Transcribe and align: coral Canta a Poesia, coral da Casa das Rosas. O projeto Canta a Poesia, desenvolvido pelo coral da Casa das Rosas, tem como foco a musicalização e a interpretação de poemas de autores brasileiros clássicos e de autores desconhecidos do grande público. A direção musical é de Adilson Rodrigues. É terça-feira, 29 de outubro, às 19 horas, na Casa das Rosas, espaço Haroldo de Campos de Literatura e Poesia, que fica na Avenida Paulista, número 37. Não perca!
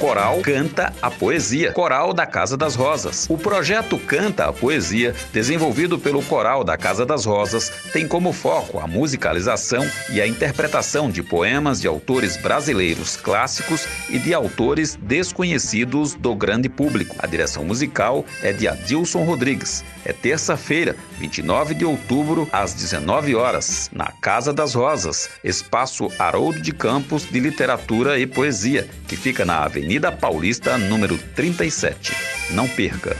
coral 0.00 0.40
Canta 0.40 0.94
a 1.02 1.10
Poesia, 1.10 1.72
coral 1.72 2.14
da 2.14 2.24
Casa 2.24 2.56
das 2.56 2.74
Rosas. 2.74 3.26
O 3.28 3.36
projeto 3.36 3.98
Canta 3.98 4.46
a 4.46 4.52
Poesia, 4.52 5.14
desenvolvido 5.30 5.98
pelo 5.98 6.22
coral 6.22 6.64
da 6.64 6.74
Casa 6.78 7.04
das 7.04 7.26
Rosas, 7.26 7.70
tem 7.92 8.08
como 8.08 8.32
foco 8.32 8.80
a 8.80 8.86
musicalização 8.86 9.86
e 10.08 10.18
a 10.18 10.26
interpretação 10.26 11.10
de 11.10 11.22
poemas 11.22 11.82
de 11.82 11.86
autores 11.86 12.38
brasileiros 12.38 13.14
clássicos 13.14 13.86
e 14.08 14.18
de 14.18 14.32
autores 14.32 14.96
desconhecidos 14.96 16.14
do 16.14 16.34
grande 16.34 16.70
público. 16.70 17.14
A 17.18 17.26
direção 17.26 17.62
musical 17.62 18.24
é 18.42 18.54
de 18.54 18.66
Adilson 18.66 19.24
Rodrigues. 19.24 19.84
É 20.02 20.14
terça-feira, 20.14 20.96
29 21.18 21.74
de 21.74 21.84
outubro, 21.84 22.48
às 22.50 22.72
19 22.72 23.34
horas, 23.34 23.90
na 23.92 24.10
Casa 24.10 24.50
das 24.50 24.72
Rosas, 24.72 25.28
espaço 25.44 26.10
Haroldo 26.18 26.58
de 26.58 26.72
Campos 26.72 27.30
de 27.30 27.38
Literatura 27.38 28.18
e 28.18 28.26
Poesia, 28.26 28.88
que 29.06 29.14
fica 29.14 29.44
na 29.44 29.62
Avenida 29.62 29.89
Paulista, 30.12 30.78
número 30.78 31.18
37. 31.34 32.12
Não 32.52 32.68
perca! 32.68 33.16